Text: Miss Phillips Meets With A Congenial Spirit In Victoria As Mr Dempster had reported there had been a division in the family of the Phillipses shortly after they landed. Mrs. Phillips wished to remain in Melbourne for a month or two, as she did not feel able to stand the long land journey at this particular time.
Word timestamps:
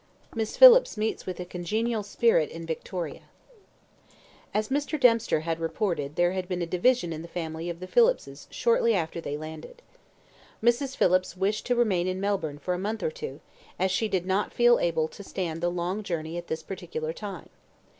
Miss 0.33 0.57
Phillips 0.57 0.97
Meets 0.97 1.27
With 1.27 1.39
A 1.39 1.45
Congenial 1.45 2.01
Spirit 2.01 2.49
In 2.49 2.65
Victoria 2.65 3.21
As 4.51 4.69
Mr 4.69 4.99
Dempster 4.99 5.41
had 5.41 5.59
reported 5.59 6.15
there 6.15 6.31
had 6.31 6.47
been 6.47 6.63
a 6.63 6.65
division 6.65 7.13
in 7.13 7.21
the 7.21 7.27
family 7.27 7.69
of 7.69 7.79
the 7.79 7.85
Phillipses 7.85 8.47
shortly 8.49 8.95
after 8.95 9.21
they 9.21 9.37
landed. 9.37 9.83
Mrs. 10.63 10.97
Phillips 10.97 11.37
wished 11.37 11.67
to 11.67 11.75
remain 11.75 12.07
in 12.07 12.19
Melbourne 12.19 12.57
for 12.57 12.73
a 12.73 12.79
month 12.79 13.03
or 13.03 13.11
two, 13.11 13.41
as 13.77 13.91
she 13.91 14.07
did 14.07 14.25
not 14.25 14.51
feel 14.51 14.79
able 14.79 15.07
to 15.07 15.21
stand 15.23 15.61
the 15.61 15.69
long 15.69 15.97
land 15.97 16.05
journey 16.07 16.35
at 16.35 16.47
this 16.47 16.63
particular 16.63 17.13
time. 17.13 17.49